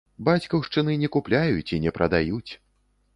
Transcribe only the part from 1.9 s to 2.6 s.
прадаюць